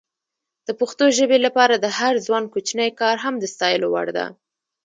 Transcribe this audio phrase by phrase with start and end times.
[0.67, 4.25] د پښتو ژبې لپاره د هر ځوان کوچنی کار هم د ستایلو وړ ده.